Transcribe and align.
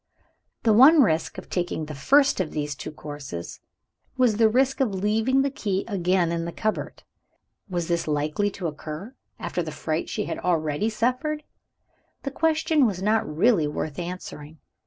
The 0.63 0.73
one 0.73 1.03
risk 1.03 1.37
of 1.37 1.47
taking 1.47 1.85
the 1.85 1.93
first 1.93 2.39
of 2.39 2.53
these 2.53 2.73
two 2.73 2.91
courses, 2.91 3.59
was 4.17 4.37
the 4.37 4.49
risk 4.49 4.79
of 4.79 4.95
leaving 4.95 5.43
the 5.43 5.51
key 5.51 5.85
again 5.87 6.31
in 6.31 6.45
the 6.45 6.51
cupboard. 6.51 7.03
Was 7.69 7.87
this 7.87 8.07
likely 8.07 8.49
to 8.49 8.65
occur, 8.65 9.15
after 9.37 9.61
the 9.61 9.69
fright 9.71 10.09
she 10.09 10.25
had 10.25 10.39
already 10.39 10.89
suffered? 10.89 11.43
The 12.23 12.31
question 12.31 12.87
was 12.87 13.03
not 13.03 13.29
really 13.31 13.67
worth 13.67 13.99
answering. 13.99 14.57